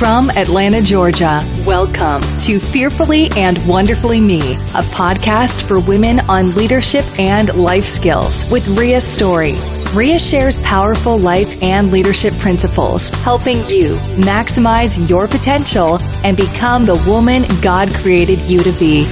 [0.00, 7.04] From Atlanta, Georgia, welcome to Fearfully and Wonderfully Me, a podcast for women on leadership
[7.18, 9.56] and life skills with Ria Story.
[9.94, 16.96] Ria shares powerful life and leadership principles, helping you maximize your potential and become the
[17.06, 19.06] woman God created you to be.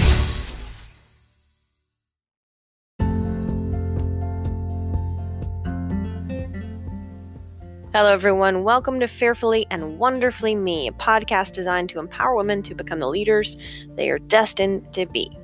[7.98, 8.62] Hello, everyone.
[8.62, 13.08] Welcome to Fearfully and Wonderfully Me, a podcast designed to empower women to become the
[13.08, 13.56] leaders
[13.96, 15.36] they are destined to be.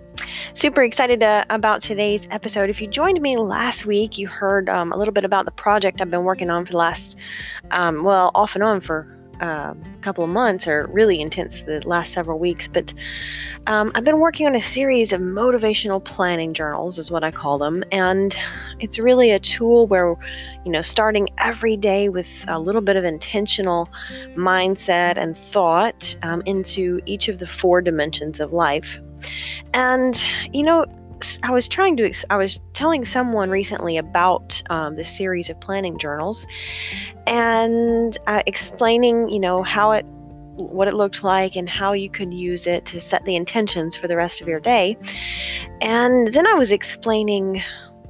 [0.53, 2.71] Super excited uh, about today's episode.
[2.71, 6.01] If you joined me last week, you heard um, a little bit about the project
[6.01, 7.17] I've been working on for the last,
[7.73, 12.13] um, well, off and on for a couple of months, or really intense the last
[12.13, 12.69] several weeks.
[12.69, 12.93] But
[13.67, 17.59] um, I've been working on a series of motivational planning journals, is what I call
[17.59, 18.35] them, and
[18.81, 20.17] it's really a tool where,
[20.65, 23.89] you know, starting every day with a little bit of intentional
[24.35, 29.01] mindset and thought um, into each of the four dimensions of life.
[29.73, 30.85] And, you know,
[31.43, 35.99] I was trying to, I was telling someone recently about um, this series of planning
[35.99, 36.47] journals
[37.27, 40.05] and uh, explaining, you know, how it,
[40.57, 44.07] what it looked like and how you could use it to set the intentions for
[44.07, 44.97] the rest of your day.
[45.81, 47.63] And then I was explaining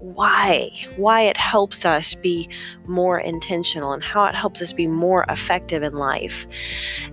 [0.04, 2.48] why why it helps us be
[2.86, 6.46] more intentional and how it helps us be more effective in life.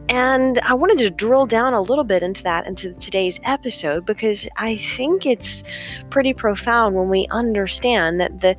[0.09, 4.47] And i wanted to drill down a little bit into that into today's episode because
[4.57, 5.63] i think it's
[6.09, 8.55] pretty profound when we understand that the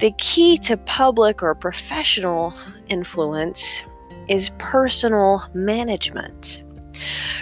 [0.00, 2.52] the key to public or professional
[2.88, 3.82] influence
[4.28, 6.62] is personal management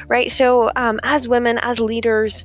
[0.08, 0.30] right?
[0.30, 2.44] So um, as women as leaders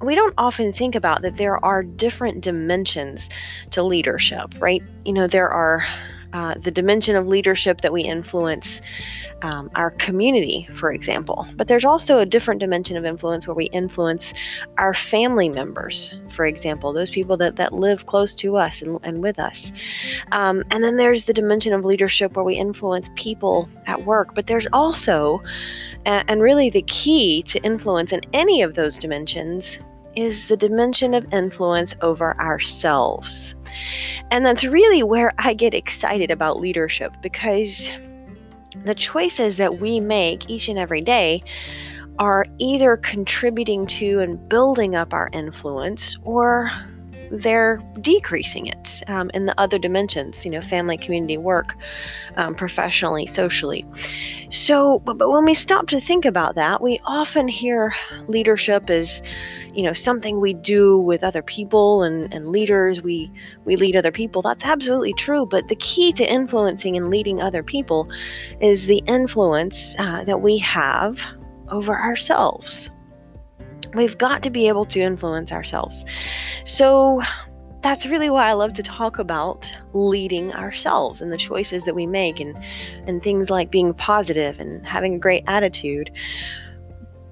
[0.00, 3.28] we don't often think about that there are different dimensions
[3.70, 4.82] to leadership, right?
[5.04, 5.84] You know, there are
[6.32, 8.80] uh, the dimension of leadership that we influence
[9.42, 11.46] um, our community, for example.
[11.56, 14.32] But there's also a different dimension of influence where we influence
[14.78, 19.22] our family members, for example, those people that, that live close to us and, and
[19.22, 19.72] with us.
[20.30, 24.34] Um, and then there's the dimension of leadership where we influence people at work.
[24.34, 25.42] But there's also,
[26.04, 29.80] and really the key to influence in any of those dimensions
[30.20, 33.54] is the dimension of influence over ourselves.
[34.30, 37.90] And that's really where I get excited about leadership because
[38.84, 41.42] the choices that we make each and every day
[42.18, 46.70] are either contributing to and building up our influence or
[47.30, 51.76] they're decreasing it um, in the other dimensions, you know, family, community, work,
[52.36, 53.86] um, professionally, socially.
[54.50, 57.94] So, but, but when we stop to think about that, we often hear
[58.26, 59.22] leadership is,
[59.72, 63.00] you know, something we do with other people and, and leaders.
[63.00, 63.30] We
[63.64, 64.42] we lead other people.
[64.42, 65.46] That's absolutely true.
[65.46, 68.10] But the key to influencing and leading other people
[68.60, 71.24] is the influence uh, that we have
[71.70, 72.90] over ourselves.
[73.94, 76.04] We've got to be able to influence ourselves.
[76.64, 77.22] So
[77.82, 82.06] that's really why I love to talk about leading ourselves and the choices that we
[82.06, 82.56] make and
[83.06, 86.10] and things like being positive and having a great attitude.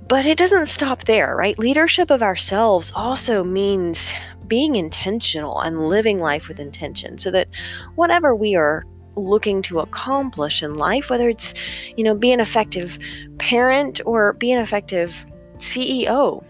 [0.09, 1.59] But it doesn't stop there, right?
[1.59, 4.11] Leadership of ourselves also means
[4.47, 7.49] being intentional and living life with intention so that
[7.95, 8.85] whatever we are
[9.17, 11.53] looking to accomplish in life, whether it's,
[11.97, 12.99] you know, be an effective
[13.39, 15.27] parent or be an effective
[15.59, 16.43] CEO.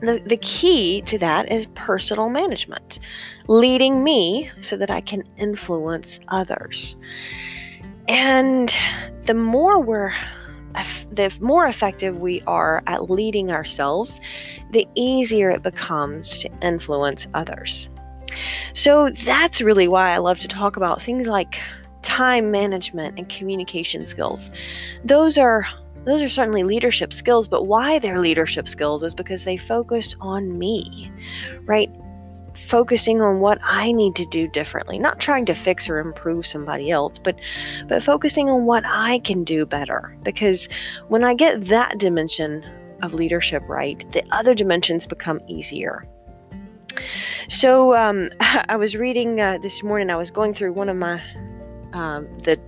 [0.00, 2.98] The, the key to that is personal management,
[3.48, 6.96] leading me so that I can influence others.
[8.08, 8.74] And
[9.24, 10.14] the more we're
[11.10, 14.20] the more effective we are at leading ourselves,
[14.72, 17.88] the easier it becomes to influence others.
[18.74, 21.58] So that's really why I love to talk about things like
[22.02, 24.50] time management and communication skills.
[25.02, 25.66] Those are
[26.06, 30.56] those are certainly leadership skills, but why they're leadership skills is because they focus on
[30.56, 31.10] me,
[31.62, 31.90] right?
[32.68, 36.92] Focusing on what I need to do differently, not trying to fix or improve somebody
[36.92, 37.36] else, but
[37.88, 40.16] but focusing on what I can do better.
[40.22, 40.68] Because
[41.08, 42.64] when I get that dimension
[43.02, 46.04] of leadership right, the other dimensions become easier.
[47.48, 50.10] So um, I was reading uh, this morning.
[50.10, 51.20] I was going through one of my
[51.92, 52.60] um, the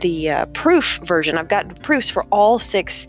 [0.00, 1.38] the uh, proof version.
[1.38, 3.06] I've got proofs for all six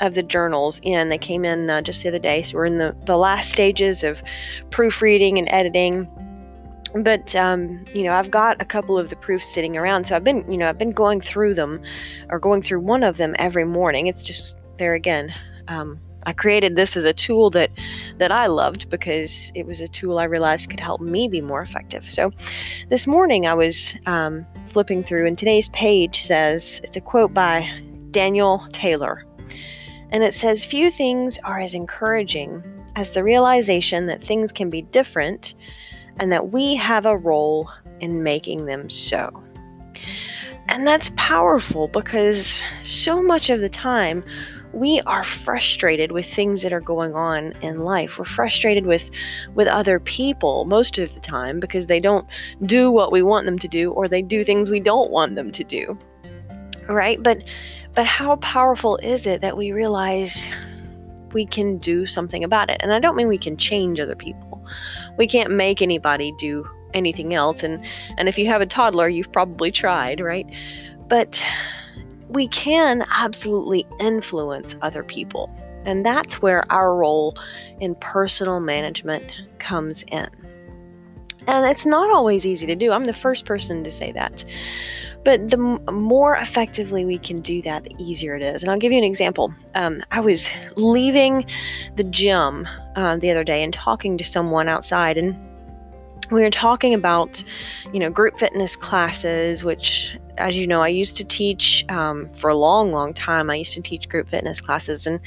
[0.00, 1.08] of the journals in.
[1.08, 4.04] They came in uh, just the other day, so we're in the, the last stages
[4.04, 4.22] of
[4.70, 6.08] proofreading and editing.
[6.94, 10.24] But um, you know, I've got a couple of the proofs sitting around, so I've
[10.24, 11.82] been, you know, I've been going through them,
[12.30, 14.06] or going through one of them every morning.
[14.06, 15.34] It's just there again.
[15.68, 17.70] Um, I created this as a tool that
[18.18, 21.62] that I loved because it was a tool I realized could help me be more
[21.62, 22.10] effective.
[22.10, 22.32] So
[22.90, 27.70] this morning I was um, flipping through, and today's page says it's a quote by
[28.10, 29.24] Daniel Taylor.
[30.10, 32.62] And it says, Few things are as encouraging
[32.96, 35.54] as the realization that things can be different
[36.18, 37.70] and that we have a role
[38.00, 39.42] in making them so.
[40.68, 44.24] And that's powerful because so much of the time
[44.72, 48.18] we are frustrated with things that are going on in life.
[48.18, 49.10] We're frustrated with
[49.54, 52.26] with other people most of the time because they don't
[52.62, 55.50] do what we want them to do or they do things we don't want them
[55.52, 55.98] to do.
[56.88, 57.22] Right?
[57.22, 57.42] But
[57.94, 60.46] but how powerful is it that we realize
[61.32, 62.76] we can do something about it?
[62.80, 64.64] And I don't mean we can change other people.
[65.16, 67.84] We can't make anybody do anything else and
[68.18, 70.46] and if you have a toddler, you've probably tried, right?
[71.08, 71.42] But
[72.28, 75.50] we can absolutely influence other people.
[75.84, 77.36] And that's where our role
[77.80, 79.24] in personal management
[79.58, 80.28] comes in.
[81.46, 82.90] And it's not always easy to do.
[82.90, 84.44] I'm the first person to say that.
[85.24, 88.62] But the more effectively we can do that, the easier it is.
[88.62, 89.52] And I'll give you an example.
[89.74, 91.46] Um, I was leaving
[91.96, 95.36] the gym uh, the other day and talking to someone outside, and
[96.30, 97.42] we were talking about,
[97.92, 102.50] you know, group fitness classes, which as you know, I used to teach um, for
[102.50, 103.50] a long, long time.
[103.50, 105.20] I used to teach group fitness classes, and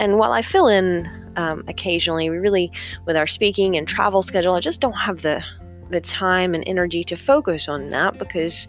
[0.00, 2.70] and while I fill in um, occasionally, we really,
[3.06, 5.42] with our speaking and travel schedule, I just don't have the
[5.90, 8.68] the time and energy to focus on that because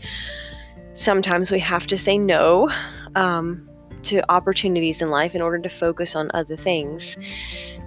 [0.94, 2.70] sometimes we have to say no
[3.16, 3.70] um,
[4.04, 7.18] to opportunities in life in order to focus on other things.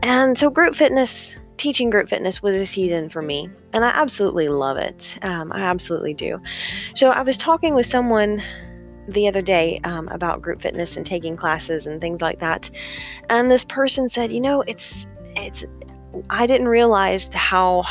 [0.03, 4.49] And so, group fitness teaching group fitness was a season for me, and I absolutely
[4.49, 5.19] love it.
[5.23, 6.41] Um, I absolutely do.
[6.95, 8.43] So I was talking with someone
[9.09, 12.71] the other day um, about group fitness and taking classes and things like that,
[13.29, 15.07] and this person said, "You know, it's
[15.37, 15.65] it's."
[16.31, 17.85] I didn't realize how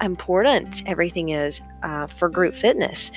[0.00, 3.12] important everything is uh, for group fitness.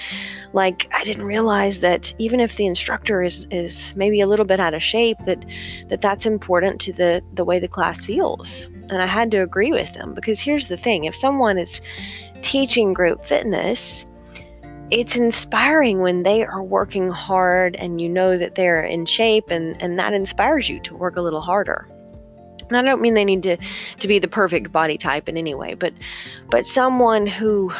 [0.53, 4.59] Like I didn't realize that even if the instructor is is maybe a little bit
[4.59, 5.45] out of shape, that
[5.89, 8.67] that that's important to the the way the class feels.
[8.89, 11.81] And I had to agree with them because here's the thing: if someone is
[12.41, 14.05] teaching group fitness,
[14.89, 19.81] it's inspiring when they are working hard and you know that they're in shape and,
[19.81, 21.87] and that inspires you to work a little harder.
[22.69, 23.57] And I don't mean they need to,
[23.99, 25.93] to be the perfect body type in any way, but
[26.49, 27.71] but someone who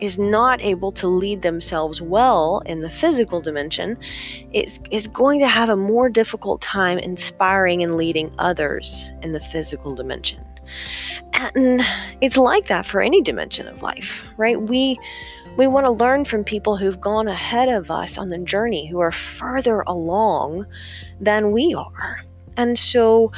[0.00, 3.96] is not able to lead themselves well in the physical dimension
[4.52, 9.40] is, is going to have a more difficult time inspiring and leading others in the
[9.40, 10.44] physical dimension.
[11.32, 11.82] And
[12.20, 14.60] it's like that for any dimension of life, right?
[14.60, 14.98] We
[15.56, 18.98] we want to learn from people who've gone ahead of us on the journey, who
[19.00, 20.66] are further along
[21.20, 22.20] than we are.
[22.58, 23.32] And so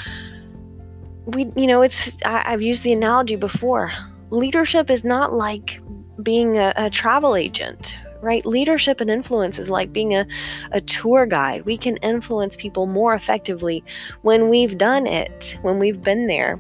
[1.29, 3.93] we you know it's I, have used the analogy before
[4.31, 5.81] leadership is not like
[6.23, 10.27] being a, a travel agent right leadership and influence is like being a,
[10.73, 13.85] a tour guide we can influence people more effectively
[14.23, 16.59] when we've done it when we've been there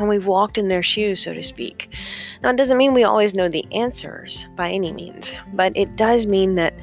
[0.00, 1.88] when we've walked in their shoes so to speak
[2.42, 6.26] now it doesn't mean we always know the answers by any means but it does
[6.26, 6.74] mean that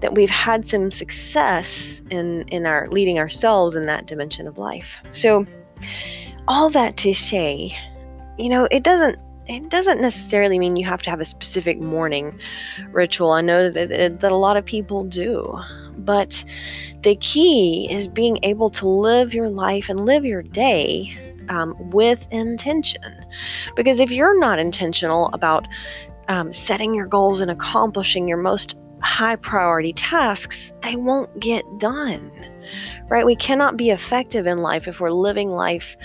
[0.00, 4.96] that we've had some success in in our leading ourselves in that dimension of life
[5.10, 5.44] so
[6.48, 7.76] all that to say,
[8.38, 12.38] you know, it doesn't it doesn't necessarily mean you have to have a specific morning
[12.92, 13.32] ritual.
[13.32, 15.58] I know that, that a lot of people do.
[15.96, 16.44] But
[17.02, 21.16] the key is being able to live your life and live your day
[21.50, 23.26] um, with intention.
[23.76, 25.66] Because if you're not intentional about
[26.28, 32.30] um, setting your goals and accomplishing your most high priority tasks, they won't get done.
[33.08, 33.26] Right?
[33.26, 35.96] We cannot be effective in life if we're living life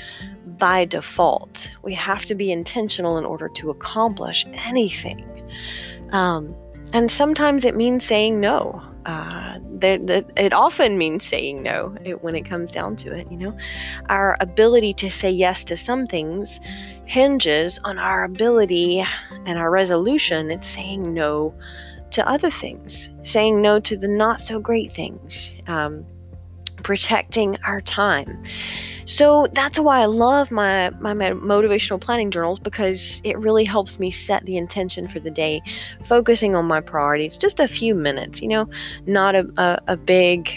[0.58, 1.70] by default.
[1.84, 5.48] We have to be intentional in order to accomplish anything.
[6.12, 6.56] Um,
[6.96, 8.82] and sometimes it means saying no.
[9.06, 13.30] Uh, it often means saying no it, when it comes down to it.
[13.30, 13.58] You know,
[14.08, 16.62] our ability to say yes to some things
[17.06, 19.06] hinges on our ability
[19.46, 21.54] and our resolution at saying no
[22.12, 26.06] to other things, saying no to the not so great things, um,
[26.82, 28.42] protecting our time.
[29.06, 34.12] So that's why I love my, my motivational planning journals because it really helps me
[34.12, 35.62] set the intention for the day,
[36.06, 37.38] focusing on my priorities.
[37.38, 38.68] Just a few minutes, you know,
[39.06, 40.52] not a, a, a big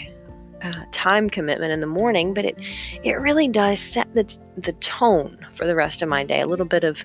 [0.61, 2.57] uh, time commitment in the morning, but it
[3.03, 6.41] it really does set the the tone for the rest of my day.
[6.41, 7.03] A little bit of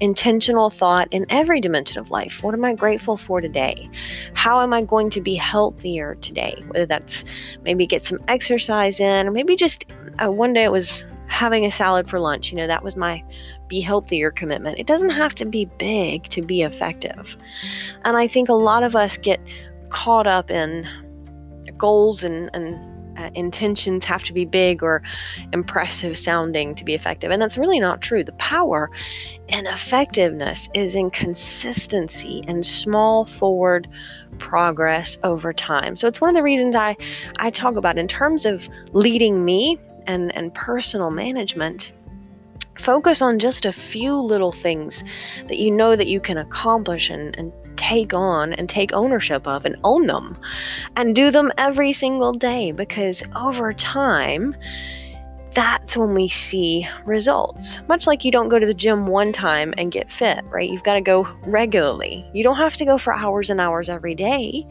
[0.00, 2.42] intentional thought in every dimension of life.
[2.42, 3.90] What am I grateful for today?
[4.34, 6.62] How am I going to be healthier today?
[6.68, 7.24] Whether that's
[7.64, 9.86] maybe get some exercise in, or maybe just
[10.22, 12.52] uh, one day it was having a salad for lunch.
[12.52, 13.24] You know, that was my
[13.68, 14.78] be healthier commitment.
[14.78, 17.36] It doesn't have to be big to be effective.
[18.04, 19.40] And I think a lot of us get
[19.88, 20.86] caught up in
[21.78, 22.91] goals and, and
[23.22, 25.02] uh, intentions have to be big or
[25.52, 27.30] impressive sounding to be effective.
[27.30, 28.24] And that's really not true.
[28.24, 28.90] The power
[29.48, 33.88] and effectiveness is in consistency and small forward
[34.38, 35.96] progress over time.
[35.96, 36.96] So it's one of the reasons I,
[37.36, 41.92] I talk about in terms of leading me and, and personal management
[42.78, 45.04] focus on just a few little things
[45.48, 49.64] that you know that you can accomplish and, and take on and take ownership of
[49.64, 50.38] and own them
[50.96, 54.54] and do them every single day because over time
[55.54, 57.80] that's when we see results.
[57.88, 60.70] Much like you don't go to the gym one time and get fit, right?
[60.70, 62.26] You've got to go regularly.
[62.32, 64.66] You don't have to go for hours and hours every day,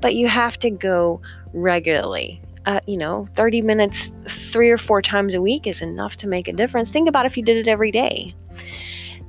[0.00, 1.20] but you have to go
[1.52, 2.40] regularly.
[2.66, 6.48] Uh, you know, 30 minutes three or four times a week is enough to make
[6.48, 6.88] a difference.
[6.88, 8.34] Think about if you did it every day.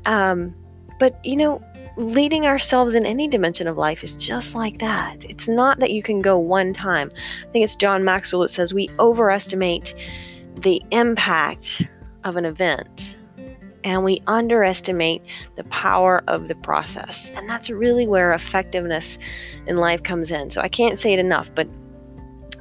[0.06, 0.56] Um,
[1.00, 1.62] but, you know,
[1.98, 5.25] leading ourselves in any dimension of life is just like that.
[5.30, 7.12] It's not that you can go one time.
[7.48, 9.96] I think it's John Maxwell that says we overestimate
[10.58, 11.82] the impact
[12.24, 13.18] of an event
[13.84, 15.22] and we underestimate
[15.56, 17.30] the power of the process.
[17.36, 19.20] And that's really where effectiveness
[19.68, 20.50] in life comes in.
[20.50, 21.68] So I can't say it enough, but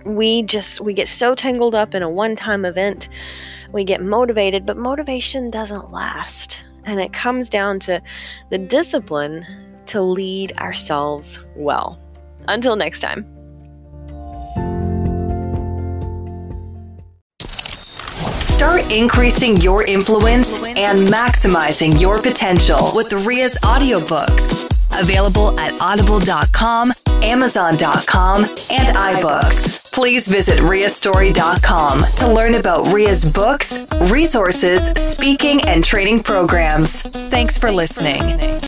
[0.04, 3.08] we just we get so tangled up in a one-time event.
[3.72, 6.62] We get motivated, but motivation doesn't last.
[6.84, 8.02] And it comes down to
[8.50, 9.46] the discipline
[9.86, 11.98] to lead ourselves well.
[12.46, 13.26] Until next time.
[18.40, 24.64] Start increasing your influence and maximizing your potential with Ria's audiobooks.
[24.98, 26.92] Available at audible.com,
[27.22, 29.83] amazon.com, and iBooks.
[29.94, 37.02] Please visit riastory.com to learn about Ria's books, resources, speaking, and training programs.
[37.02, 38.20] Thanks for listening.